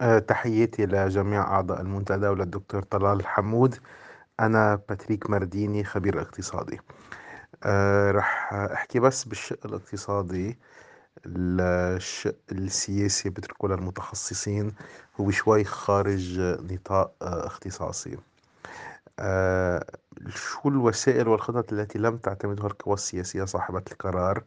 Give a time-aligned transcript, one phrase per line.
[0.00, 3.74] آه، تحياتي لجميع أعضاء المنتدى وللدكتور طلال الحمود
[4.40, 6.80] أنا باتريك مرديني خبير اقتصادي.
[7.64, 10.58] أه رح أحكي بس بالشق الاقتصادي
[11.26, 14.74] الشق السياسي بتركه للمتخصصين.
[15.20, 18.16] هو شوي خارج نطاق أه اختصاصي.
[20.28, 24.44] شو الوسائل والخطط التي لم تعتمدها القوى السياسية صاحبة القرار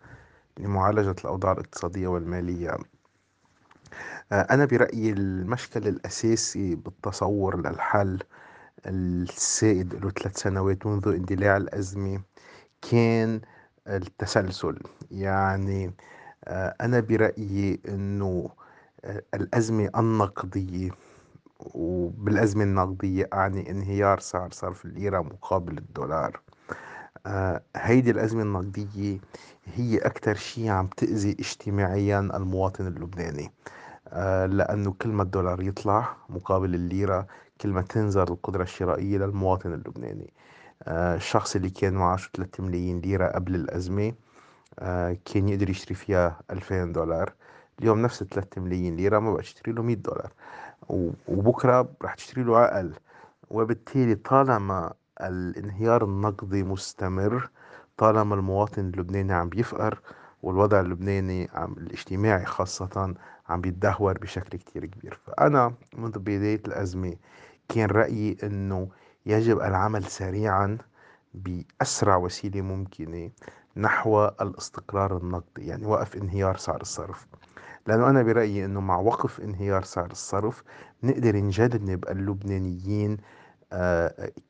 [0.59, 2.79] لمعالجة الأوضاع الاقتصادية والمالية؟ آه،
[4.31, 8.19] أنا برأيي المشكل الأساسي بالتصور للحل
[8.85, 12.21] السائد له ثلاث سنوات منذ اندلاع الأزمة
[12.91, 13.41] كان
[13.87, 14.79] التسلسل.
[15.11, 15.93] يعني
[16.45, 18.49] آه، أنا برأيي أنه
[19.05, 20.91] آه، الأزمة النقدية
[21.59, 26.41] وبالأزمة النقدية أعني انهيار سعر صرف الليرة مقابل الدولار.
[27.75, 29.19] هيدي الأزمة النقدية
[29.75, 33.51] هي أكثر شيء عم تأذي اجتماعيا المواطن اللبناني.
[34.09, 37.27] آه، لأنه كل ما الدولار يطلع مقابل الليرة
[37.61, 40.33] كل ما تنزل القدرة الشرائية للمواطن اللبناني.
[40.83, 44.13] آه، الشخص اللي كان معاشه 3 ملايين ليرة قبل الأزمة
[44.79, 47.33] آه، كان يقدر يشتري فيها 2000 دولار.
[47.79, 50.31] اليوم نفس 3 ملايين ليرة ما بقى تشتري له 100 دولار.
[51.27, 52.93] وبكرة رح تشتري له أقل.
[53.49, 57.49] وبالتالي طالما الانهيار النقدي مستمر
[57.97, 59.99] طالما المواطن اللبناني عم بيفقر
[60.43, 63.15] والوضع اللبناني عم الاجتماعي خاصة
[63.49, 65.19] عم بيتدهور بشكل كتير كبير.
[65.27, 67.13] فأنا منذ بداية الأزمة
[67.69, 68.87] كان رأيي أنه
[69.25, 70.77] يجب العمل سريعا
[71.33, 73.29] بأسرع وسيلة ممكنة
[73.77, 77.27] نحو الاستقرار النقدي يعني وقف انهيار سعر الصرف.
[77.87, 80.63] لأنه أنا برأيي أنه مع وقف انهيار سعر الصرف
[81.03, 83.17] نقدر نجنب اللبنانيين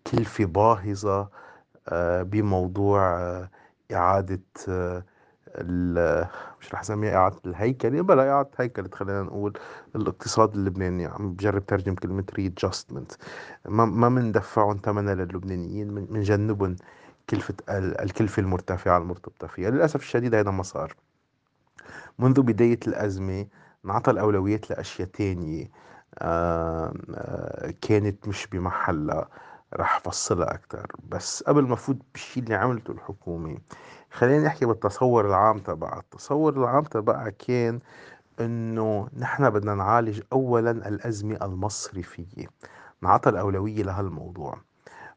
[0.07, 1.29] كلفة باهظة
[1.89, 3.49] آه، بموضوع آه،
[3.93, 4.41] إعادة
[6.61, 9.57] مش رح أسميها إعادة الهيكلة بلا إعادة هيكلة خلينا نقول
[9.95, 13.11] الاقتصاد اللبناني عم بجرب ترجم كلمة ريجستمنت
[13.69, 16.75] ما بندفعهم ثمنها للبنانيين بنجنبهم
[17.29, 19.69] كلفة الكلفة المرتفعة المرتبطة فيها.
[19.69, 20.95] للأسف الشديد هذا ما صار.
[22.19, 23.45] منذ بداية الأزمة
[23.83, 25.63] نعطى الأولويات لأشياء تانية.
[25.63, 25.86] آه، آه،
[27.81, 29.27] كانت مش بمحلها
[29.73, 30.91] رح فصلها أكتر.
[31.09, 33.57] بس قبل ما أفوت بالشي اللي عملته الحكومة
[34.11, 35.99] خلينا نحكي بالتصور العام تبعها.
[35.99, 37.79] التصور العام تبعها كان
[38.39, 42.47] إنه نحن بدنا نعالج اولا الأزمة المصرفية
[43.01, 44.57] نعطى الأولوية لهالموضوع.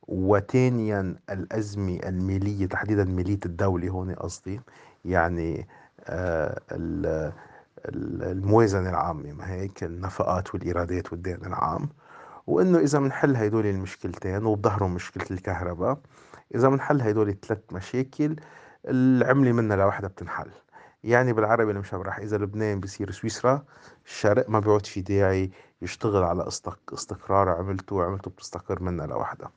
[0.08, 4.60] وثانيا الأزمة المالية تحديدا مالية الدولة هون قصدي
[5.04, 5.68] يعني
[6.04, 6.60] آه
[7.88, 11.88] الموازنة العامة ما هيك؟ النفقات والإيرادات والدين العام.
[12.46, 15.98] وإنه إذا بنحل هدول المشكلتين وبظهرهم مشكلة الكهرباء
[16.54, 18.36] إذا بنحل هدول الثلاث مشاكل
[18.88, 20.50] العملة منها لوحدها بتنحل.
[21.04, 23.62] يعني بالعربي المشبرح إذا لبنان بصير سويسرا
[24.06, 25.50] الشرق ما بيعود في داعي
[25.82, 26.48] يشتغل على
[26.94, 29.50] استقرار عملته وعملته بتستقر منها لوحدها.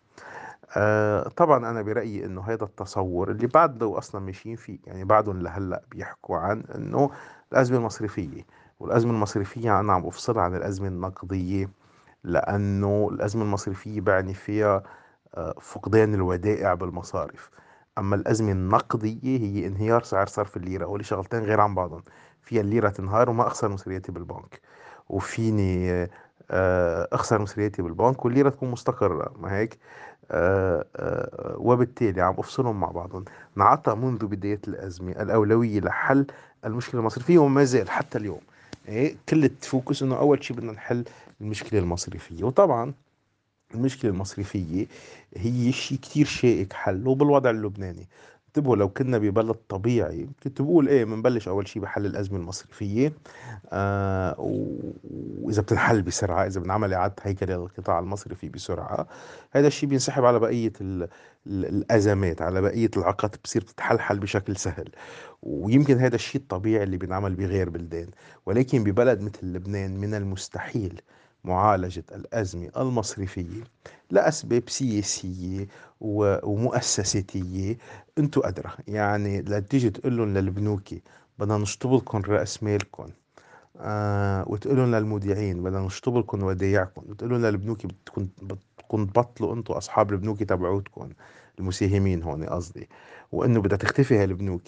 [0.78, 5.83] آه طبعا أنا برأيي إنه هذا التصور اللي بعده أصلا ماشيين فيه يعني بعدهم لهلأ
[5.91, 7.09] بيحكوا عن إنه
[7.53, 8.46] الأزمة المصرفية
[8.80, 11.69] والأزمة المصرفية أنا عم بفصلها عن الأزمة النقدية
[12.24, 14.84] لأنه الأزمة المصرفية بعني فيها
[15.36, 17.50] آه، فقدان الودائع بالمصارف.
[17.97, 22.03] أما الأزمة النقدية هي انهيار سعر صرف الليرة هول شغلتين غير عن بعضهم.
[22.42, 24.62] فيها الليرة تنهار وما أخسر مصرياتي بالبنك.
[25.09, 25.92] وفيني
[26.52, 29.80] آه، أخسر مصرياتي بالبنك والليرة تكون مستقرة ما هيك؟
[30.31, 33.25] آه، آه، وبالتالي عم أفصلهم مع بعضهم.
[33.56, 36.28] نعطى منذ بداية الأزمة الأولوية لحل
[36.66, 38.41] المشكلة المصرفيه وما زال حتى اليوم.
[38.88, 41.03] إيه كل التفوكس إنه أول شيء بدنا نحل
[41.41, 42.94] المشكلة المصرفيه وطبعا
[43.75, 44.85] المشكلة المصرفية
[45.35, 48.07] هي شيء كتير شائك حله بالوضع اللبناني.
[48.58, 53.14] انتبهوا لو كنا ببلد طبيعي كنت بقول إيه بنبلش أول شيء بحل الأزمة المصرفية
[53.72, 54.36] آه
[55.41, 59.08] وإذا بتنحل بسرعة إذا بنعمل إعادة هيكله للقطاع المصرفي بسرعة
[59.52, 60.74] هذا الشيء بينسحب على بقية
[61.47, 64.90] الأزمات على بقية العقد بتصير تتحلحل بشكل سهل.
[65.44, 68.07] ويمكن هذا الشيء الطبيعي اللي بينعمل بغير بلدان
[68.45, 71.01] ولكن ببلد مثل لبنان من المستحيل
[71.44, 73.63] معالجة الأزمة المصرفية
[74.12, 75.68] لأسباب سياسية
[76.01, 77.78] ومؤسساتية
[78.18, 78.72] انتو أدرى.
[78.88, 80.84] يعني لا تيجي تقول لهم للبنوك
[81.40, 83.07] بدنا نشطب لكم رأس مالكم.
[83.78, 89.74] آه وتقول لهم للمودعين بدنا نشطب لكم ودايعكم وتقول لهم للبنوك بدكم بدكم تبطلوا انتو
[89.74, 91.10] أصحاب البنوك تبعوتكم
[91.60, 92.89] المساهمين هون قصدي.
[93.31, 94.68] وإنه بدها تختفي هالبنوك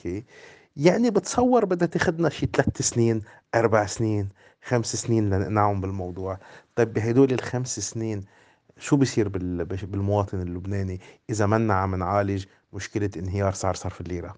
[0.78, 3.22] يعني بتصور بدها تاخذنا شي ثلاث سنين
[3.56, 4.30] أربع سنين.
[4.66, 6.40] خمس سنين لنقنعهم بالموضوع.
[6.76, 8.26] طيب بهدول الخمس سنين
[8.78, 9.28] شو بصير
[9.86, 14.36] بالمواطن اللبناني إذا منا عم نعالج مشكلة انهيار سعر صرف الليرة؟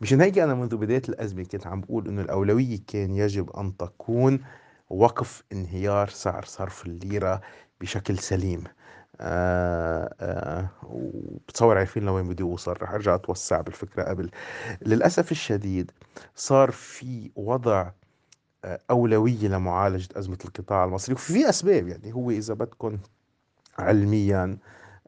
[0.00, 4.40] مشان هيك أنا منذ بداية الأزمة كنت عم بقول إنه الأولوية كان يجب أن تكون
[4.90, 7.40] وقف انهيار سعر صرف الليرة
[7.80, 8.64] بشكل سليم.
[9.20, 14.30] آه آه وبتصور عارفين لوين بدي أوصل رح أرجع أتوسع بالفكرة قبل.
[14.82, 15.90] للأسف الشديد
[16.34, 17.90] صار في وضع
[18.90, 21.14] أولوية لمعالجة أزمة القطاع المصري.
[21.14, 22.98] وفي أسباب يعني هو إذا بدكم
[23.78, 24.58] علميا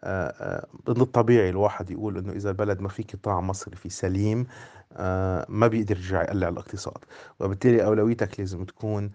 [0.04, 4.46] آه، آه، من الطبيعي الواحد يقول إنه إذا البلد ما في قطاع مصرفي سليم
[4.92, 6.98] آه، ما بيقدر يرجع يقلع الاقتصاد.
[7.40, 9.10] وبالتالي أولويتك لازم تكون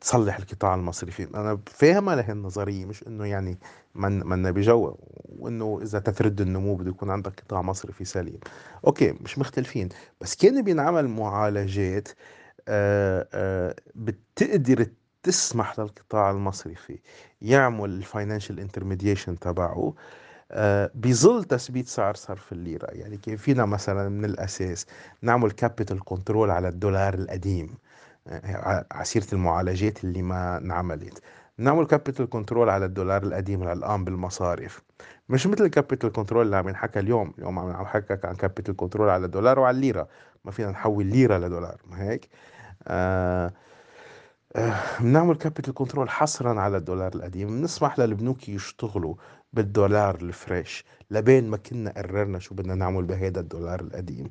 [0.00, 3.58] تصلح القطاع المصرفي أنا فاهمها لهي النظريه مش إنه يعني
[3.94, 4.92] من منا بجوا
[5.38, 8.38] وإنه إذا تثرد النمو بده يكون عندك قطاع مصرفي سليم.
[8.86, 9.88] أوكي مش مختلفين.
[10.20, 12.08] بس كان بينعمل معالجات
[13.94, 14.86] بتقدر
[15.22, 16.98] تسمح للقطاع المصرفي
[17.42, 19.94] يعمل ال financial intermediation تبعه
[20.52, 22.86] آه، بظل تثبيت سعر صرف الليرة.
[22.90, 24.86] يعني كيف فينا مثلا من الأساس
[25.22, 27.74] نعمل capital control على الدولار القديم
[28.28, 31.22] آه، على سيرة المعالجات اللي ما انعملت.
[31.58, 34.82] نعمل capital control على الدولار القديم الان بالمصارف
[35.28, 37.34] مش مثل ال capital control اللي عم ينحكى اليوم.
[37.38, 40.08] اليوم عم نحكى عن capital control على الدولار وعلى الليرة.
[40.44, 41.80] ما فينا نحول ليرة لدولار.
[41.86, 42.28] ما هيك؟
[42.88, 43.52] آه
[45.00, 47.48] بنعمل capital control حصرا على الدولار القديم.
[47.48, 49.14] بنسمح للبنوك يشتغلوا
[49.52, 50.84] بالدولار ال fresh.
[51.10, 54.30] لبين ما كنا قررنا شو بدنا نعمل بهيدا الدولار القديم.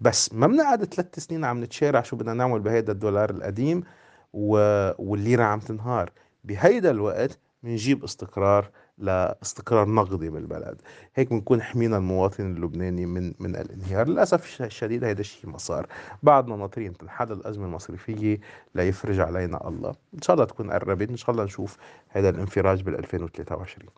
[0.00, 3.84] بس ما بنقعد ثلاث سنين عم نتشارع شو بدنا نعمل بهيدا الدولار القديم
[4.32, 4.52] و...
[4.98, 6.10] والليرة عم تنهار.
[6.48, 10.82] بهيدا الوقت بنجيب استقرار لاستقرار نقدي بالبلد
[11.14, 14.08] هيك بنكون حمينا المواطن اللبناني من من الانهيار.
[14.08, 15.86] للأسف الشديد هذا الشيء ما صار.
[16.22, 18.40] بعدنا ناطرين تنحل الأزمة المصرفية
[18.74, 19.94] ليفرج علينا الله.
[20.14, 21.10] إن شاء الله تكون قربت.
[21.10, 21.76] إن شاء الله نشوف
[22.08, 23.88] هذا الانفراج بال 2023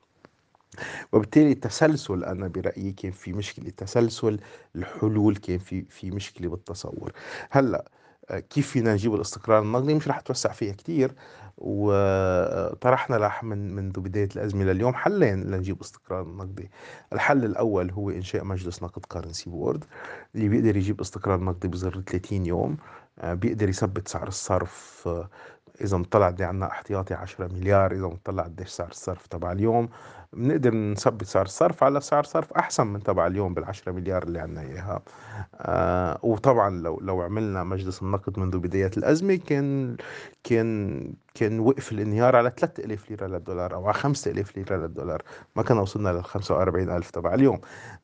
[1.12, 3.70] وبالتالي التسلسل أنا برأيي كان في مشكلة.
[3.70, 4.40] تسلسل
[4.76, 7.12] الحلول كان في في مشكلة بالتصور.
[7.50, 7.84] هلأ
[8.38, 11.14] كيف فينا نجيب الاستقرار النقدي؟ مش رح اتوسع فيها كثير
[11.58, 16.70] وطرحنا لح من منذ بداية الأزمة لليوم حلين لنجيب استقرار نقدي.
[17.12, 19.84] الحل الأول هو إنشاء مجلس نقد currency board
[20.34, 22.76] اللي بيقدر يجيب استقرار نقدي بظرف 30 يوم.
[23.18, 25.28] آه، بيقدر يثبت سعر الصرف آه،
[25.80, 29.88] إذا مطلع قد عندنا احتياطي 10 مليار إذا مطلع قديش سعر الصرف تبع اليوم.
[30.32, 34.60] بنقدر نثبت سعر الصرف على سعر صرف أحسن من تبع اليوم بال10 مليار اللي عندنا
[34.60, 35.02] إياها.
[35.54, 39.96] آه وطبعا لو لو عملنا مجلس النقد منذ بداية الأزمة كان
[40.44, 45.22] كان كان وقف الانهيار على 3000 ليرة للدولار أو على 5000 ليرة للدولار.
[45.56, 47.60] ما كنا وصلنا لل 45000 تبع اليوم.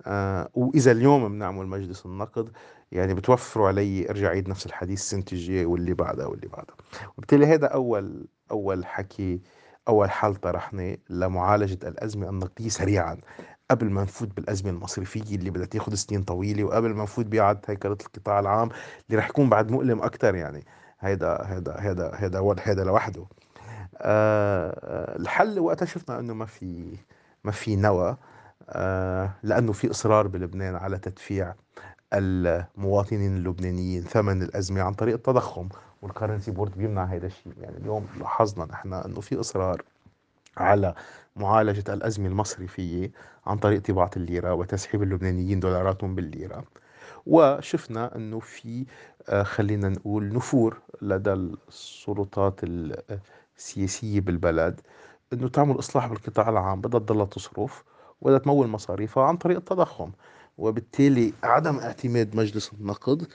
[0.06, 2.50] آه وإذا اليوم بنعمل مجلس النقد
[2.92, 6.76] يعني بتوفروا علي أرجع عيد نفس الحديث السنة الجاية واللي بعدها واللي بعدها.
[7.16, 9.40] وبالتالي هذا أول أول حكي
[9.88, 13.16] أول حل طرحناه لمعالجة الأزمة النقدية سريعا
[13.70, 17.92] قبل ما نفوت بالأزمة المصرفية اللي بدها تاخذ سنين طويلة وقبل ما نفوت بإعادة هيكلة
[18.06, 18.68] القطاع العام
[19.08, 20.64] اللي رح يكون بعد مؤلم أكثر يعني.
[21.00, 23.26] هيدا هيدا هيدا هيدا هيدا لوحده.
[23.98, 26.98] أه الحل وقتها شفنا إنه ما في
[27.44, 28.16] ما في نوى.
[28.70, 31.54] أه لأنه في إصرار بلبنان على تدفيع
[32.12, 35.68] المواطنين اللبنانيين ثمن الأزمة عن طريق التضخم.
[36.02, 37.52] وال currency board بيمنع هذا الشيء.
[37.60, 39.82] يعني اليوم لاحظنا نحن إنه في إصرار
[40.56, 40.94] على
[41.36, 43.10] معالجة الأزمة المصرفية
[43.46, 46.64] عن طريق طباعة الليرة وتسحيب اللبنانيين دولاراتهم بالليرة.
[47.26, 48.86] وشفنا أنه في
[49.28, 52.60] آه، خلينا نقول نفور لدى السلطات
[53.56, 54.80] السياسية بالبلد
[55.32, 57.84] أنه تعمل إصلاح بالقطاع العام بدها تضلها تصرف
[58.20, 60.10] وبدها تمول مصاريفها عن طريق التضخم.
[60.58, 63.26] وبالتالي عدم اعتماد مجلس النقد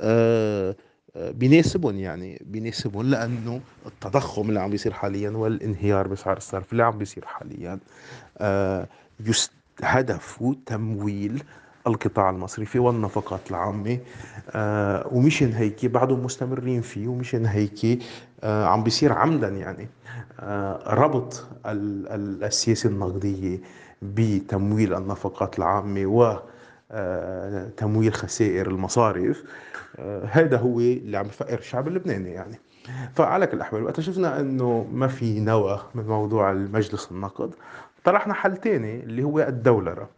[0.00, 0.76] آه
[1.16, 7.24] بيناسبهم يعني بيناسبهم لأنه التضخم اللي عم بيصير حاليا والانهيار بسعر الصرف اللي عم بيصير
[7.26, 7.78] حاليا
[8.38, 8.88] آه،
[9.82, 11.42] هدفه تمويل
[11.86, 13.98] القطاع المصرفي والنفقات العامة
[14.50, 18.02] آه ومشان هيك بعدهم مستمرين فيه ومشان هيك
[18.44, 19.88] آه عم بيصير عمدا يعني
[20.40, 23.60] آه ربط السياسة النقدية
[24.02, 26.42] بتمويل النفقات العامة و آه،
[27.76, 29.44] تمويل خسائر المصارف
[29.98, 32.58] آه، هذا هو اللي عم يفقر الشعب اللبناني يعني.
[33.14, 37.54] فعلى كل الأحوال وقت شفنا إنه ما في نوى من موضوع المجلس النقد
[38.04, 40.08] طرحنا حل تاني اللي هو الدولرة.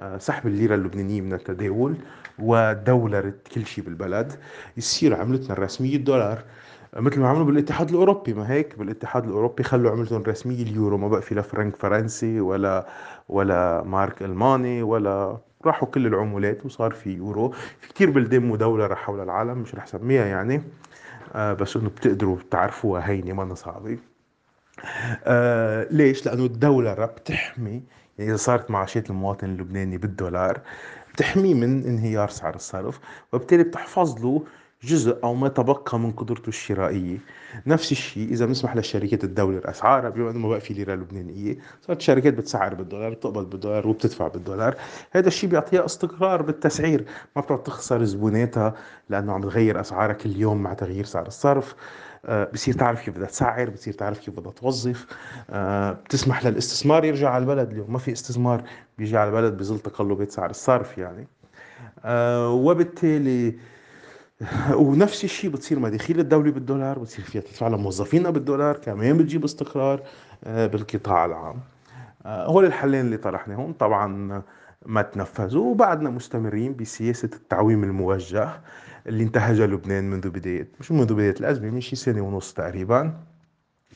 [0.00, 1.94] آه، سحب الليرة اللبنانية من التداول
[2.38, 4.32] ودولرة كل شيء بالبلد.
[4.76, 6.44] يصير عملتنا الرسمية الدولار.
[6.96, 10.98] مثل ما عملوا بالاتحاد الأوروبي ما هيك؟ بالاتحاد الأوروبي خلوا عملتهم الرسمية اليورو.
[10.98, 12.86] ما بقى في لا فرنك فرنسي ولا
[13.28, 17.50] ولا مارك ألماني ولا راحوا كل العملات وصار في يورو.
[17.80, 20.62] في كتير بلدان مدولرة حول العالم مش رح سميها يعني.
[21.34, 23.98] آه بس إنه بتقدروا تعرفوها هينة ما صعبة
[25.24, 27.82] آه ليش؟ لأنه الدولة بتحمي
[28.18, 30.60] يعني إذا صارت معاشات المواطن اللبناني بالدولار
[31.14, 33.00] بتحميه من انهيار سعر الصرف
[33.32, 34.42] وبالتالي بتحفظ له
[34.82, 37.18] جزء أو ما تبقى من قدرته الشرائية.
[37.66, 42.00] نفس الشيء إذا بنسمح للشركات تداول أسعارها بما أنه ما بقى في ليرة لبنانية صارت
[42.00, 44.76] الشركات بتسعر بالدولار بتقبض بالدولار وبتدفع بالدولار.
[45.10, 47.04] هذا الشيء بيعطيها استقرار بالتسعير
[47.36, 48.74] ما بتقعد تخسر زبوناتها
[49.08, 51.74] لأنه عم تغير أسعارها كل يوم مع تغيير سعر الصرف.
[52.24, 55.06] آه، بصير تعرف كيف بدها تسعر بتصير تعرف كيف بدها توظف.
[55.50, 57.92] آه، بتسمح للاستثمار يرجع على البلد اليوم.
[57.92, 58.62] ما في استثمار
[58.98, 61.28] بيجي على البلد بظل تقلبات سعر الصرف يعني.
[62.04, 63.58] آه، وبالتالي
[64.74, 70.02] ونفس الشيء بتصير مداخيل الدولة بالدولار بتصير فيها تدفع لموظفينها بالدولار كمان بتجيب استقرار
[70.46, 71.60] بالقطاع العام.
[72.26, 74.42] هول الحلين اللي طرحناهم طبعا
[74.86, 75.70] ما تنفذوا.
[75.70, 78.48] وبعدنا مستمرين بسياسة التعويم الموجه
[79.06, 83.20] اللي انتهجها لبنان منذ بداية مش منذ بداية الأزمة من شي سنة ونص تقريبا.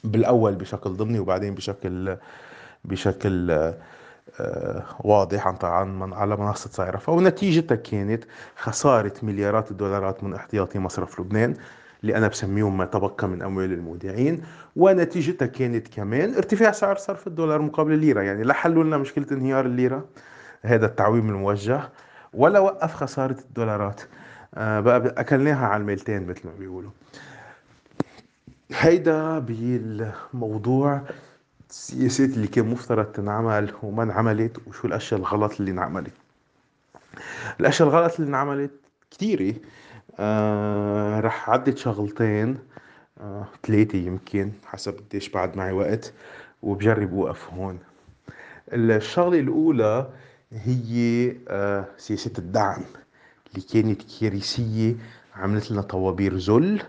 [0.05, 2.17] بالأول بشكل ضمني وبعدين بشكل
[2.85, 3.79] بشكل آه،
[5.01, 8.25] واضح عن على منصة صايرفة ونتيجتها كانت
[8.57, 11.55] خسارة مليارات الدولارات من احتياطي مصرف لبنان
[12.03, 14.43] اللي أنا بسميهم ما تبقى من أموال المودعين.
[14.77, 18.21] ونتيجتها كانت كمان ارتفاع سعر صرف الدولار مقابل الليرة.
[18.21, 20.05] يعني لا حلوا لنا مشكلة انهيار الليرة.
[20.63, 21.81] هذا التعويم الموجه.
[22.35, 24.01] ولا وقف خسارة الدولارات.
[24.55, 26.91] آه، بقى أكلناها على الميلتين مثل ما بيقولوا.
[28.73, 31.01] هيدا بالموضوع.
[31.71, 36.13] السياسات اللي كان مفترض تنعمل وما انعملت وشو الأشياء الغلط اللي انعملت.
[37.61, 38.71] الأشياء الغلط اللي انعملت
[39.11, 39.55] كثيرة
[40.19, 42.59] آه رح عدد شغلتين.
[43.21, 46.13] آه ثلاثة يمكن حسب قديش بعد معي وقت
[46.63, 47.79] وبجرب أوقف هون.
[48.73, 50.11] الشغلة الأولى
[50.53, 52.83] هي آه سياسة الدعم
[53.51, 54.97] اللي كانت كارثية
[55.35, 56.83] عملت لنا طوابير ذل.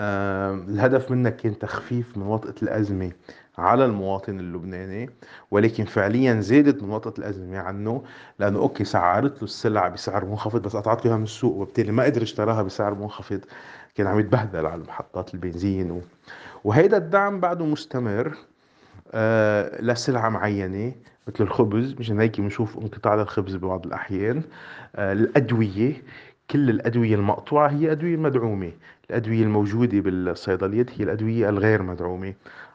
[0.00, 3.12] الهدف منها كان تخفيف من وطأة الأزمة
[3.58, 5.10] على المواطن اللبناني
[5.50, 8.02] ولكن فعليا زادت من وطأة الأزمة عنه
[8.38, 12.22] لأنه أوكي سعرت له السلعة بسعر منخفض بس قطعت له من السوق وبالتالي ما قدر
[12.22, 13.40] اشتراها بسعر منخفض.
[13.94, 16.00] كان عم يتبهدل على محطات البنزين و...
[16.64, 18.36] وهيدا الدعم بعده مستمر
[19.12, 20.92] آه لسلعة معينة
[21.28, 24.42] مثل الخبز مشان هيك بنشوف انقطاع للخبز ببعض الأحيان.
[24.96, 26.02] آه الأدوية
[26.50, 28.72] كل الأدوية المقطوعة هي أدوية مدعومة.
[29.10, 32.34] الأدوية الموجودة بالصيدليات هي الأدوية الغير مدعومة.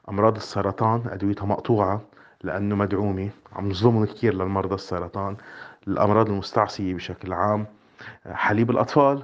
[0.09, 2.01] أمراض السرطان أدويتها مقطوعة
[2.43, 3.29] لأنه مدعومة.
[3.55, 5.35] عم نظلمهم كثير للمرضى السرطان.
[5.87, 7.65] الأمراض المستعصية بشكل عام.
[8.31, 9.23] حليب الأطفال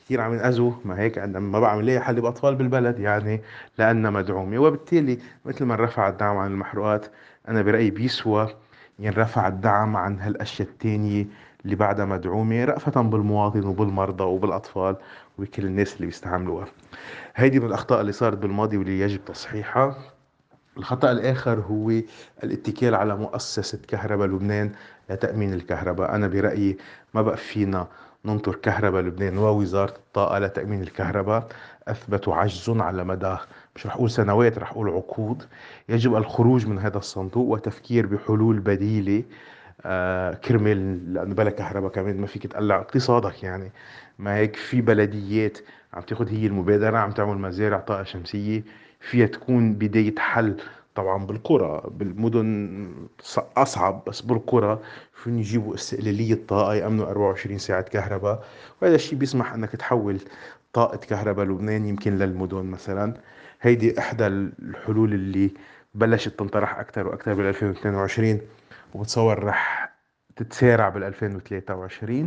[0.00, 0.72] كثير عم ينأذوا.
[0.84, 3.40] ما هيك عندما ما بعمل ليه حليب أطفال بالبلد يعني؟
[3.78, 4.58] لأنها مدعومة.
[4.58, 7.06] وبالتالي مثل ما رفع الدعم عن المحروقات
[7.48, 8.48] أنا برأيي بيسوى
[8.98, 11.26] ينرفع الدعم عن هالأشياء التانية
[11.64, 14.96] اللي بعدها مدعومة رأفة بالمواطن وبالمرضى وبالأطفال
[15.38, 16.66] وبكل الناس اللي بيستعملوها.
[17.36, 19.96] هيدي من الأخطاء اللي صارت بالماضي واللي يجب تصحيحها.
[20.76, 21.90] الخطأ الآخر هو
[22.44, 24.72] الاتكال على مؤسسة كهرباء لبنان
[25.10, 26.14] لتأمين الكهرباء.
[26.14, 26.76] أنا برأيي
[27.14, 27.86] ما بقى فينا
[28.24, 31.48] ننطر كهرباء لبنان ووزارة الطاقة لتأمين الكهرباء.
[31.88, 33.36] أثبتوا عجز على مدى
[33.76, 35.42] مش رح أقول سنوات رح أقول عقود.
[35.88, 39.22] يجب الخروج من هذا الصندوق وتفكير بحلول بديلة
[39.86, 43.72] آه كرمال لأنه بلا كهرباء كمان ما فيك تقلع اقتصادك يعني.
[44.18, 45.58] ما هيك في بلديات
[45.94, 48.62] عم تاخذ هي المبادرة عم تعمل مزارع طاقة شمسية
[49.00, 50.56] فيها تكون بداية حل
[50.94, 51.82] طبعا بالقرى.
[51.90, 52.90] بالمدن
[53.56, 54.78] أصعب بس بالقرى
[55.14, 58.44] فين يجيبوا استقلالية طاقة يأمنوا 24 ساعة كهرباء.
[58.82, 60.20] وهذا الشيء بيسمح إنك تحول
[60.72, 63.14] طاقة كهرباء لبنان يمكن للمدن مثلا.
[63.62, 65.50] هيدي إحدى الحلول اللي
[65.94, 68.40] بلشت تنطرح أكثر وأكثر بال 2022
[68.94, 69.92] وبتصور رح
[70.36, 72.24] تتسارع بال 2023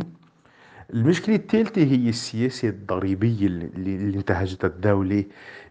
[0.94, 5.24] المشكلة الثالثة هي السياسة الضريبية اللي, انتهجتها الدولة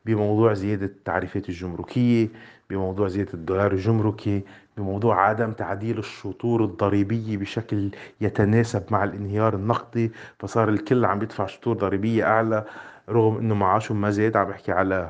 [0.06, 2.28] بموضوع زيادة التعريفات الجمركية
[2.70, 4.44] بموضوع زيادة الدولار الجمركي
[4.78, 10.12] بموضوع عدم تعديل الشطور الضريبية بشكل يتناسب مع الانهيار النقدي.
[10.40, 12.66] فصار الكل عم يدفع شطور ضريبية أعلى
[13.10, 15.10] رغم إنه معاشهم ما زاد عم بحكي على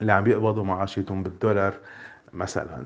[0.00, 1.74] اللي عم بيقبضوا معاشاتهم بالدولار
[2.32, 2.84] مثلا.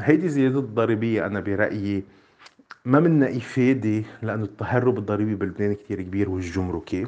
[0.00, 2.02] هيدي الزيادات الضريبية أنا برأيي
[2.84, 7.06] ما منا إفادة لأنه التهرب الضريبي بلبنان كتير كبير والجمركي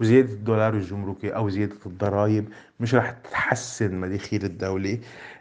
[0.00, 2.48] وزيادة الدولار الجمركي أو زيادة الضرائب
[2.80, 4.98] مش رح تحسن مداخيل الدولة.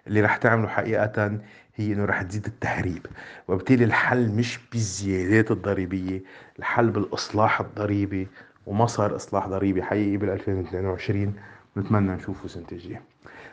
[0.07, 1.39] اللي رح تعمله حقيقة
[1.75, 3.05] هي إنه رح تزيد التهريب
[3.47, 6.21] وبالتالي الحل مش بالزيادات الضريبية
[6.59, 8.27] الحل بالإصلاح الضريبي
[8.65, 11.33] وما صار إصلاح ضريبي حقيقي بال 2022
[11.77, 13.01] نتمنى نشوفه سنة الجاية.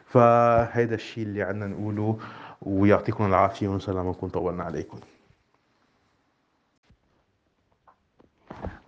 [0.06, 2.18] فهيدا الشيء اللي عنا نقوله.
[2.66, 4.98] ويعطيكم العافية وإن شاء الله ما نكون طولنا عليكم.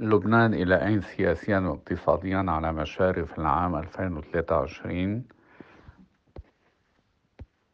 [0.00, 5.24] لبنان إلى أين سياسيا واقتصاديا على مشارف العام 2023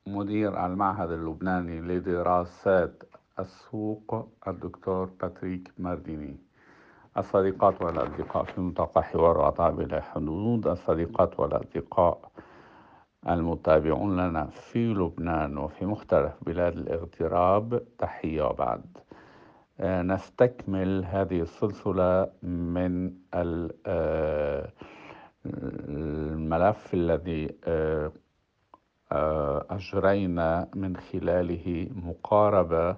[0.07, 3.03] مدير المعهد اللبناني لدراسات
[3.39, 6.37] السوق الدكتور باتريك مارديني.
[7.19, 10.67] الصديقات والأصدقاء في منطقة حوار وعطاء بلا حدود.
[10.67, 12.31] الصديقات والأصدقاء
[13.29, 18.83] المتابعون لنا في لبنان وفي مختلف بلاد الاغتراب تحية وبعد
[19.81, 24.73] آه، نستكمل هذه السلسلة من آه،
[25.47, 28.13] الملف الذي آه،
[29.71, 32.97] أجرينا من خلاله مقاربة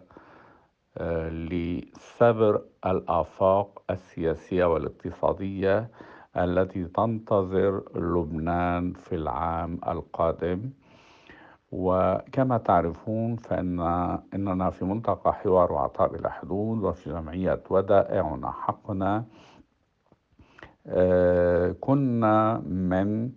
[1.31, 5.91] لسبر الآفاق السياسية والاقتصادية.
[6.37, 10.71] التي تنتظر لبنان في العام القادم.
[11.73, 13.81] وكما تعرفون فإن
[14.35, 19.25] إننا في منطقة حوار وعطاء بلا حدود وفي جمعية ودائعنا حقنا.
[20.87, 23.31] آه، كنا من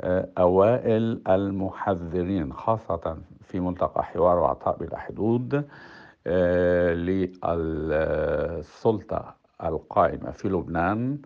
[0.00, 5.64] آه، أوائل المحذرين خاصة في منطقة حوار وعطاء بلا حدود
[6.26, 6.94] آه،
[8.34, 11.18] للسلطة القائمة في لبنان.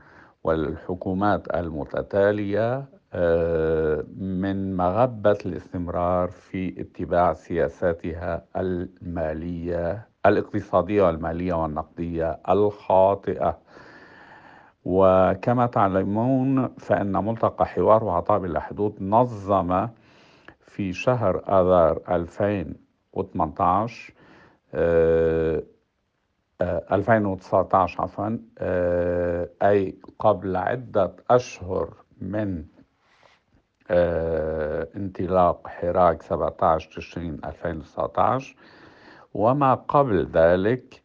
[0.45, 13.59] والحكومات المتتالية آه، من مغبة الاستمرار في اتباع سياساتها المالية الاقتصادية والمالية والنقدية الخاطئة.
[14.85, 19.89] وكما تعلمون فإن ملتقى حوار وعطاء بلا حدود نظم
[20.61, 24.15] في شهر آذار 2018
[26.63, 32.65] 2019 عفوا آه، أي قبل عدة أشهر من
[33.91, 38.57] آه، انطلاق حراك 17 تشرين 2019
[39.35, 41.03] وما قبل ذلك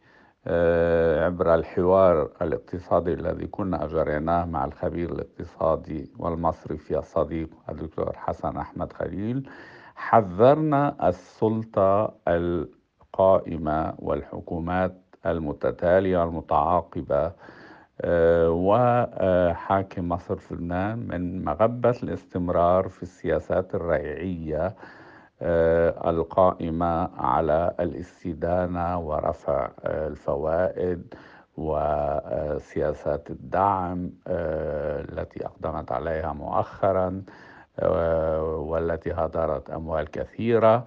[0.47, 8.93] آه، عبر الحوار الاقتصادي الذي كنا أجريناه مع الخبير الاقتصادي والمصرفي الصديق الدكتور حسن أحمد
[8.93, 9.49] خليل
[9.95, 17.31] حذرنا السلطة القائمة والحكومات المتتالية المتعاقبة
[18.01, 24.75] آه، وحاكم مصر لبنان من مغبة الاستمرار في السياسات الريعية
[25.41, 31.13] آه، القائمة على الاستدانة ورفع آه، الفوائد
[31.57, 37.21] وسياسات الدعم التي أقدمت عليها مؤخرا
[38.43, 40.85] والتي هدرت أموال كثيرة.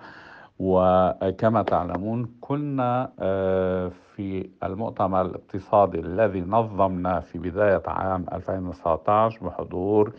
[0.59, 10.13] وكما تعلمون كنا آه، في المؤتمر الاقتصادي الذي نظمنا في بداية عام 2019 بحضور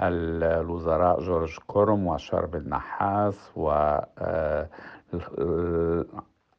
[0.00, 3.70] الوزراء جورج كورم وشرب النحاس و
[4.18, 4.68] آه،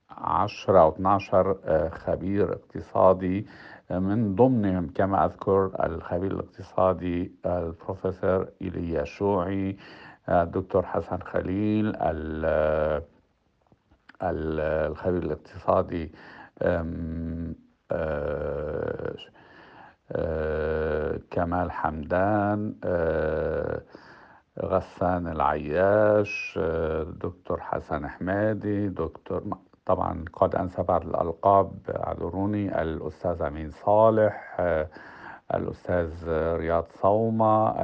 [0.09, 3.45] عشرة أو 12 آه، خبير اقتصادي
[3.89, 9.77] من ضمنهم كما أذكر الخبير الاقتصادي البروفيسور إيليا شوعي
[10.29, 11.95] الدكتور حسن خليل
[14.31, 16.11] الخبير الاقتصادي
[16.61, 17.55] آه،
[20.11, 23.81] آه، كمال حمدان آه،
[24.59, 26.59] غسان العياش
[27.07, 29.43] دكتور حسن حمادي دكتور
[29.85, 34.57] طبعا قد أنسى بعض الألقاب اعذروني الأستاذ أمين صالح
[35.53, 37.75] الأستاذ رياض صومة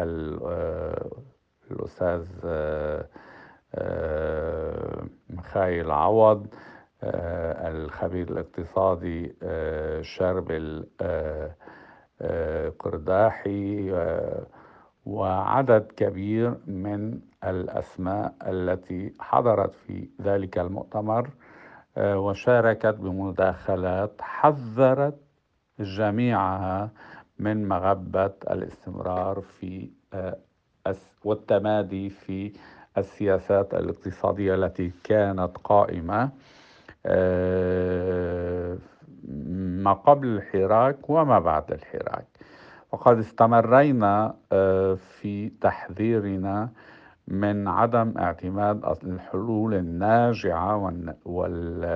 [1.72, 2.26] الأستاذ
[3.76, 6.48] آه، مخايل عوض
[7.04, 10.88] آه، الخبير الاقتصادي آه، شربل
[12.80, 13.92] قرداحي
[15.06, 21.30] وعدد كبير من الأسماء التي حضرت في ذلك المؤتمر
[21.98, 25.20] وشاركت بمداخلات حذرت
[25.80, 26.92] جميعها
[27.40, 29.92] من مغبة الاستمرار في
[31.26, 32.54] والتمادي في
[32.98, 36.30] السياسات الاقتصادية التي كانت قائمة
[37.06, 38.78] آه،
[39.84, 42.26] ما قبل الحراك وما بعد الحراك.
[42.92, 46.70] وقد استمرينا آه، في تحذيرنا
[47.28, 50.94] من عدم اعتماد الحلول الناجعة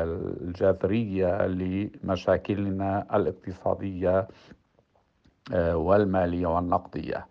[0.09, 4.27] والجذرية لمشاكلنا الاقتصادية
[5.53, 7.27] آه، والمالية والنقدية.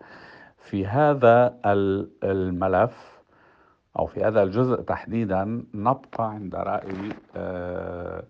[0.59, 1.57] في هذا
[2.25, 3.14] الملف
[3.99, 8.25] أو في هذا الجزء تحديدا نبقى عند رأي آه،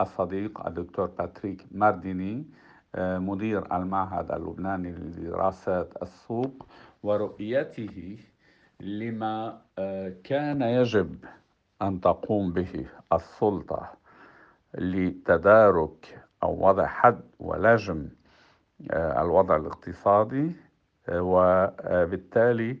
[0.00, 2.44] الصديق الدكتور باتريك مارديني
[2.94, 6.66] آه، مدير المعهد اللبناني لدراسات السوق
[7.02, 8.18] ورؤيته
[8.80, 11.16] لما آه، كان يجب
[11.82, 13.92] أن تقوم به السلطة
[14.74, 18.08] لتدارك أو وضع حد ولجم
[18.90, 20.52] الوضع الاقتصادي
[21.12, 22.76] وبالتالي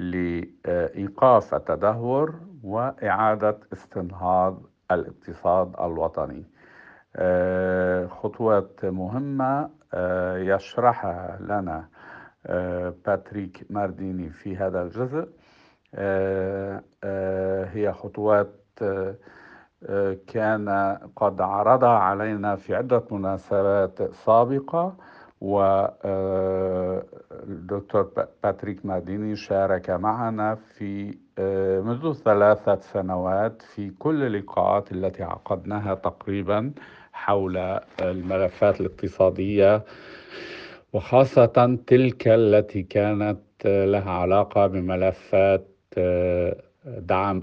[0.00, 6.44] لإيقاف التدهور وإعادة استنهاض الاقتصاد الوطني.
[7.16, 9.80] آه، خطوات مهمة.
[10.34, 11.88] يشرحها لنا
[13.06, 15.28] باتريك مارديني في هذا الجزء.
[17.74, 18.54] هي خطوات
[20.26, 24.96] كان قد عرضها علينا في عدة مناسبات سابقة.
[25.40, 26.92] والدكتور
[28.42, 31.18] باتريك مارديني شارك معنا في
[31.84, 36.72] منذ ثلاثة سنوات في كل اللقاءات التي عقدناها تقريبا
[37.12, 37.56] حول
[38.00, 39.84] الملفات الاقتصادية
[40.92, 45.68] وخاصة تلك التي كانت لها علاقة بملفات
[46.84, 47.42] دعم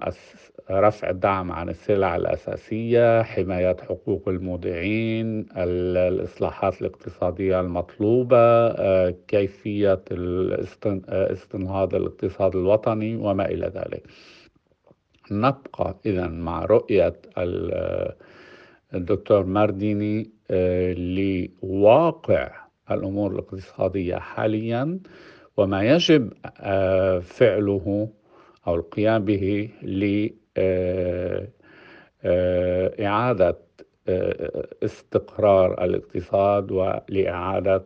[0.72, 8.72] رفع الدعم عن السلع الأساسية حماية حقوق المودعين الإصلاحات الاقتصادية المطلوبة
[9.12, 10.02] كيفية
[11.12, 14.04] استنهاض الاقتصاد الوطني وما إلى ذلك.
[15.32, 17.14] نبقى إذا مع رؤية
[18.94, 20.30] الدكتور مارديني
[21.62, 22.52] لواقع
[22.92, 25.00] الأمور الاقتصادية حاليا
[25.58, 26.34] وما يجب
[27.22, 28.10] فعله
[28.68, 29.70] أو القيام به
[32.24, 33.58] لإعادة
[34.84, 37.86] استقرار الاقتصاد ولإعادة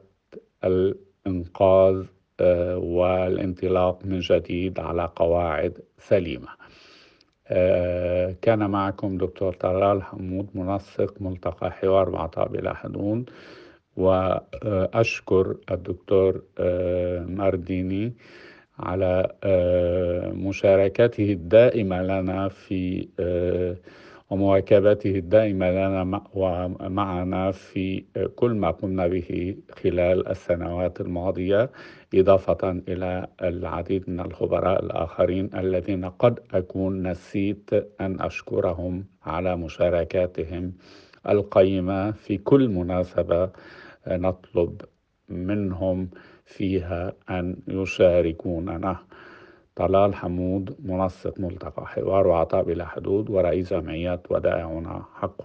[0.63, 2.05] الإنقاذ
[2.75, 6.47] والانطلاق من جديد على قواعد سليمة.
[8.41, 13.29] كان معكم دكتور طلال حمود منسق ملتقى حوار مع بلا حدود.
[13.97, 16.41] وأشكر الدكتور
[17.27, 18.13] مارديني
[18.81, 19.27] على
[20.35, 23.07] مشاركته الدائمة لنا في
[24.29, 28.03] ومواكبته الدائمة لنا ومعنا في
[28.35, 31.69] كل ما قمنا به خلال السنوات الماضية
[32.15, 37.69] إضافة إلى العديد من الخبراء الآخرين الذين قد أكون نسيت
[38.01, 40.73] أن أشكرهم على مشاركاتهم
[41.29, 42.11] القيمة.
[42.11, 43.49] في كل مناسبة
[44.07, 44.81] نطلب
[45.29, 46.09] منهم
[46.51, 48.97] فيها أن يشاركوننا
[49.75, 55.41] طلال حمود منسق ملتقى حوار وعطاء بلا حدود ورئيس جمعية ودائعنا حق.